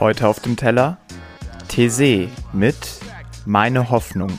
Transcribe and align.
Heute 0.00 0.26
auf 0.26 0.40
dem 0.40 0.56
Teller 0.56 0.98
Tese 1.68 2.28
mit 2.52 2.76
Meine 3.44 3.90
Hoffnung. 3.90 4.38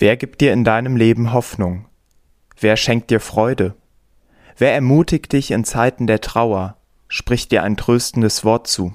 Wer 0.00 0.16
gibt 0.16 0.40
dir 0.40 0.54
in 0.54 0.64
deinem 0.64 0.96
Leben 0.96 1.34
Hoffnung? 1.34 1.84
Wer 2.58 2.78
schenkt 2.78 3.10
dir 3.10 3.20
Freude? 3.20 3.74
Wer 4.56 4.72
ermutigt 4.72 5.30
dich 5.30 5.50
in 5.50 5.62
Zeiten 5.62 6.06
der 6.06 6.22
Trauer, 6.22 6.78
spricht 7.06 7.52
dir 7.52 7.62
ein 7.62 7.76
tröstendes 7.76 8.42
Wort 8.42 8.66
zu? 8.66 8.94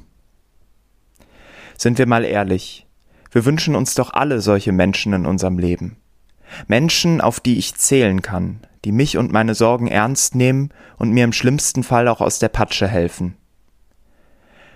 Sind 1.78 2.00
wir 2.00 2.08
mal 2.08 2.26
ehrlich, 2.26 2.88
wir 3.30 3.46
wünschen 3.46 3.76
uns 3.76 3.94
doch 3.94 4.14
alle 4.14 4.42
solche 4.42 4.72
Menschen 4.72 5.14
in 5.14 5.28
unserem 5.28 5.60
Leben. 5.60 5.98
Menschen, 6.68 7.22
auf 7.22 7.40
die 7.40 7.60
ich 7.60 7.76
zählen 7.76 8.24
kann, 8.24 8.62
die 8.84 8.92
mich 8.92 9.16
und 9.16 9.32
meine 9.32 9.54
Sorgen 9.54 9.88
ernst 9.88 10.34
nehmen 10.34 10.74
und 10.98 11.12
mir 11.12 11.24
im 11.24 11.34
schlimmsten 11.34 11.84
Fall 11.84 12.08
auch 12.08 12.20
aus 12.20 12.40
der 12.40 12.50
Patsche 12.50 12.88
helfen. 12.88 13.38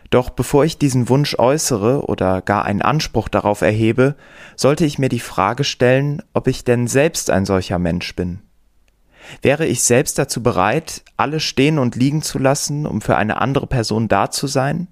Doch 0.09 0.31
bevor 0.31 0.65
ich 0.65 0.77
diesen 0.77 1.07
Wunsch 1.07 1.37
äußere 1.37 2.05
oder 2.05 2.41
gar 2.41 2.65
einen 2.65 2.81
Anspruch 2.81 3.29
darauf 3.29 3.61
erhebe, 3.61 4.15
sollte 4.55 4.85
ich 4.85 4.97
mir 4.97 5.09
die 5.09 5.19
Frage 5.19 5.63
stellen, 5.63 6.23
ob 6.33 6.47
ich 6.47 6.63
denn 6.63 6.87
selbst 6.87 7.29
ein 7.29 7.45
solcher 7.45 7.77
Mensch 7.77 8.15
bin. 8.15 8.39
Wäre 9.43 9.67
ich 9.67 9.83
selbst 9.83 10.17
dazu 10.17 10.41
bereit, 10.41 11.03
alles 11.17 11.43
stehen 11.43 11.77
und 11.77 11.95
liegen 11.95 12.23
zu 12.23 12.39
lassen, 12.39 12.87
um 12.87 13.01
für 13.01 13.17
eine 13.17 13.39
andere 13.39 13.67
Person 13.67 14.07
da 14.07 14.31
zu 14.31 14.47
sein? 14.47 14.87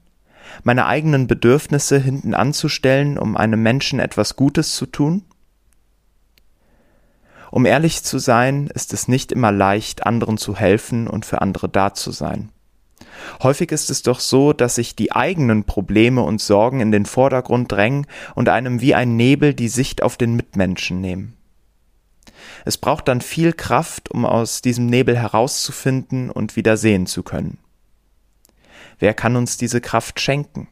Meine 0.63 0.85
eigenen 0.85 1.25
Bedürfnisse 1.27 1.97
hinten 1.97 2.35
anzustellen, 2.35 3.17
um 3.17 3.35
einem 3.35 3.61
Menschen 3.63 3.99
etwas 3.99 4.35
Gutes 4.35 4.75
zu 4.75 4.85
tun? 4.85 5.23
Um 7.49 7.65
ehrlich 7.65 8.03
zu 8.03 8.19
sein, 8.19 8.67
ist 8.67 8.93
es 8.93 9.07
nicht 9.07 9.31
immer 9.31 9.51
leicht, 9.51 10.05
anderen 10.05 10.37
zu 10.37 10.55
helfen 10.55 11.07
und 11.07 11.25
für 11.25 11.41
andere 11.41 11.69
da 11.69 11.93
zu 11.93 12.11
sein. 12.11 12.49
Häufig 13.41 13.71
ist 13.71 13.89
es 13.89 14.01
doch 14.01 14.19
so, 14.19 14.53
dass 14.53 14.75
sich 14.75 14.95
die 14.95 15.11
eigenen 15.11 15.63
Probleme 15.63 16.21
und 16.21 16.41
Sorgen 16.41 16.79
in 16.79 16.91
den 16.91 17.05
Vordergrund 17.05 17.71
drängen 17.71 18.07
und 18.35 18.49
einem 18.49 18.81
wie 18.81 18.95
ein 18.95 19.15
Nebel 19.15 19.53
die 19.53 19.69
Sicht 19.69 20.01
auf 20.01 20.17
den 20.17 20.35
Mitmenschen 20.35 21.01
nehmen. 21.01 21.33
Es 22.65 22.77
braucht 22.77 23.07
dann 23.07 23.21
viel 23.21 23.53
Kraft, 23.53 24.11
um 24.11 24.25
aus 24.25 24.61
diesem 24.61 24.87
Nebel 24.87 25.17
herauszufinden 25.17 26.29
und 26.29 26.55
wieder 26.55 26.77
sehen 26.77 27.05
zu 27.05 27.23
können. 27.23 27.59
Wer 28.99 29.13
kann 29.13 29.35
uns 29.35 29.57
diese 29.57 29.79
Kraft 29.79 30.19
schenken? 30.19 30.67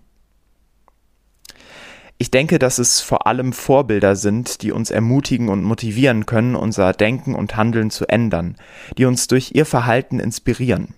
Ich 2.17 2.31
denke, 2.31 2.59
dass 2.59 2.79
es 2.79 3.01
vor 3.01 3.27
allem 3.27 3.51
Vorbilder 3.51 4.15
sind, 4.15 4.61
die 4.61 4.71
uns 4.71 4.89
ermutigen 4.89 5.49
und 5.49 5.63
motivieren 5.63 6.25
können, 6.25 6.55
unser 6.55 6.93
Denken 6.93 7.35
und 7.35 7.57
Handeln 7.57 7.91
zu 7.91 8.07
ändern, 8.07 8.55
die 8.97 9.05
uns 9.05 9.27
durch 9.27 9.51
ihr 9.53 9.65
Verhalten 9.65 10.19
inspirieren. 10.19 10.93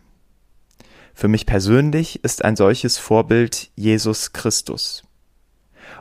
Für 1.18 1.28
mich 1.28 1.48
persönlich 1.48 2.24
ist 2.24 2.46
ein 2.46 2.56
solches 2.56 3.00
Vorbild 3.00 3.72
Jesus 3.74 4.34
Christus. 4.34 5.02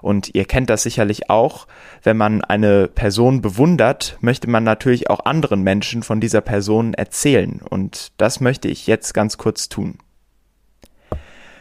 Und 0.03 0.35
ihr 0.35 0.45
kennt 0.45 0.69
das 0.69 0.83
sicherlich 0.83 1.31
auch, 1.31 1.67
wenn 2.03 2.19
man 2.19 2.45
eine 2.45 2.87
Person 2.87 3.41
bewundert, 3.41 4.19
möchte 4.21 4.51
man 4.51 4.63
natürlich 4.63 5.09
auch 5.09 5.25
anderen 5.25 5.63
Menschen 5.63 6.03
von 6.03 6.21
dieser 6.21 6.43
Person 6.43 6.93
erzählen. 6.93 7.63
Und 7.63 8.13
das 8.19 8.43
möchte 8.43 8.69
ich 8.69 8.87
jetzt 8.87 9.15
ganz 9.15 9.39
kurz 9.39 9.71
tun. 9.71 10.01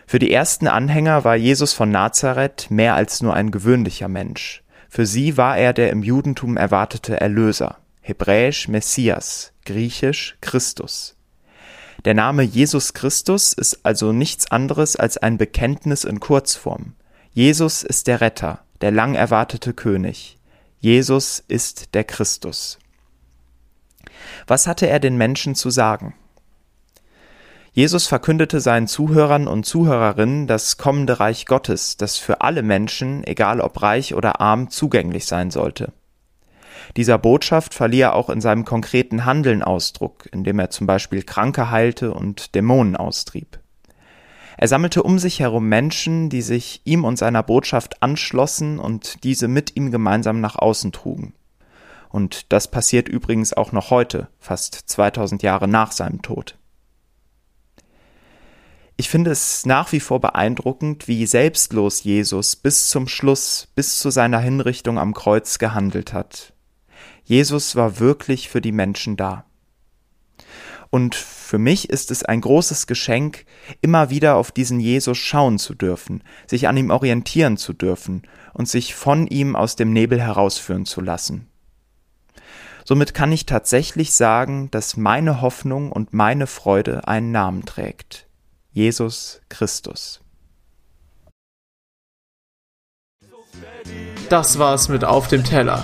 Für 0.05 0.19
die 0.19 0.33
ersten 0.33 0.67
Anhänger 0.67 1.23
war 1.23 1.37
Jesus 1.37 1.71
von 1.71 1.89
Nazareth 1.89 2.69
mehr 2.69 2.95
als 2.95 3.21
nur 3.21 3.35
ein 3.35 3.51
gewöhnlicher 3.51 4.09
Mensch. 4.09 4.65
Für 4.89 5.05
sie 5.05 5.37
war 5.37 5.57
er 5.57 5.71
der 5.71 5.91
im 5.91 6.03
Judentum 6.03 6.57
erwartete 6.57 7.21
Erlöser, 7.21 7.77
hebräisch 8.01 8.67
Messias, 8.67 9.53
griechisch 9.63 10.35
Christus. 10.41 11.14
Der 12.03 12.13
Name 12.13 12.43
Jesus 12.43 12.93
Christus 12.93 13.53
ist 13.53 13.85
also 13.85 14.11
nichts 14.11 14.51
anderes 14.51 14.95
als 14.95 15.17
ein 15.17 15.37
Bekenntnis 15.37 16.03
in 16.03 16.19
Kurzform. 16.19 16.93
Jesus 17.31 17.83
ist 17.83 18.07
der 18.07 18.21
Retter, 18.21 18.59
der 18.81 18.91
lang 18.91 19.15
erwartete 19.15 19.73
König. 19.73 20.37
Jesus 20.79 21.43
ist 21.47 21.93
der 21.93 22.03
Christus. 22.03 22.77
Was 24.45 24.67
hatte 24.67 24.87
er 24.87 24.99
den 24.99 25.17
Menschen 25.17 25.55
zu 25.55 25.69
sagen? 25.69 26.13
Jesus 27.73 28.07
verkündete 28.07 28.61
seinen 28.61 28.87
Zuhörern 28.87 29.47
und 29.47 29.65
Zuhörerinnen 29.65 30.47
das 30.47 30.77
kommende 30.77 31.19
Reich 31.19 31.45
Gottes, 31.45 31.97
das 31.97 32.17
für 32.17 32.39
alle 32.39 32.63
Menschen, 32.63 33.25
egal 33.25 33.59
ob 33.59 33.81
reich 33.81 34.13
oder 34.13 34.39
arm, 34.39 34.69
zugänglich 34.69 35.25
sein 35.25 35.51
sollte. 35.51 35.91
Dieser 36.97 37.17
Botschaft 37.17 37.73
verlieh 37.73 38.01
er 38.01 38.15
auch 38.15 38.29
in 38.29 38.39
seinem 38.39 38.63
konkreten 38.63 39.25
Handeln 39.25 39.61
Ausdruck, 39.61 40.29
indem 40.31 40.59
er 40.59 40.69
zum 40.69 40.87
Beispiel 40.87 41.23
Kranke 41.23 41.69
heilte 41.69 42.13
und 42.13 42.55
Dämonen 42.55 42.95
austrieb. 42.95 43.59
Er 44.57 44.69
sammelte 44.69 45.03
um 45.03 45.19
sich 45.19 45.41
herum 45.41 45.67
Menschen, 45.67 46.29
die 46.29 46.41
sich 46.41 46.81
ihm 46.85 47.03
und 47.03 47.17
seiner 47.17 47.43
Botschaft 47.43 48.01
anschlossen 48.01 48.79
und 48.79 49.23
diese 49.25 49.49
mit 49.49 49.75
ihm 49.75 49.91
gemeinsam 49.91 50.39
nach 50.39 50.55
außen 50.55 50.93
trugen. 50.93 51.33
Und 52.09 52.53
das 52.53 52.71
passiert 52.71 53.09
übrigens 53.09 53.51
auch 53.51 53.73
noch 53.73 53.89
heute, 53.89 54.29
fast 54.39 54.73
2000 54.73 55.43
Jahre 55.43 55.67
nach 55.67 55.91
seinem 55.91 56.21
Tod. 56.21 56.57
Ich 58.95 59.09
finde 59.09 59.31
es 59.31 59.65
nach 59.65 59.91
wie 59.91 59.99
vor 59.99 60.21
beeindruckend, 60.21 61.09
wie 61.09 61.25
selbstlos 61.25 62.03
Jesus 62.03 62.55
bis 62.55 62.87
zum 62.89 63.09
Schluss, 63.09 63.67
bis 63.75 63.99
zu 63.99 64.09
seiner 64.09 64.39
Hinrichtung 64.39 64.97
am 64.97 65.13
Kreuz 65.13 65.59
gehandelt 65.59 66.13
hat. 66.13 66.54
Jesus 67.25 67.75
war 67.75 67.99
wirklich 67.99 68.49
für 68.49 68.61
die 68.61 68.71
Menschen 68.71 69.17
da. 69.17 69.45
Und 70.89 71.15
für 71.15 71.57
mich 71.57 71.89
ist 71.89 72.11
es 72.11 72.23
ein 72.23 72.39
großes 72.39 72.87
Geschenk, 72.87 73.45
immer 73.81 74.09
wieder 74.09 74.35
auf 74.35 74.51
diesen 74.51 74.79
Jesus 74.79 75.17
schauen 75.17 75.59
zu 75.59 75.73
dürfen, 75.73 76.23
sich 76.47 76.67
an 76.67 76.77
ihm 76.77 76.89
orientieren 76.89 77.57
zu 77.57 77.73
dürfen 77.73 78.23
und 78.53 78.69
sich 78.69 78.95
von 78.95 79.27
ihm 79.27 79.55
aus 79.55 79.75
dem 79.75 79.91
Nebel 79.91 80.21
herausführen 80.21 80.85
zu 80.85 81.01
lassen. 81.01 81.47
Somit 82.85 83.15
kann 83.15 83.31
ich 83.31 83.47
tatsächlich 83.47 84.13
sagen, 84.13 84.69
dass 84.69 84.95
meine 84.95 85.41
Hoffnung 85.41 85.91
und 85.91 86.13
meine 86.13 86.45
Freude 86.45 87.07
einen 87.07 87.31
Namen 87.31 87.65
trägt. 87.65 88.27
Jesus 88.71 89.41
Christus. 89.49 90.21
Das 94.29 94.59
war's 94.59 94.87
mit 94.87 95.03
Auf 95.03 95.27
dem 95.27 95.43
Teller. 95.43 95.83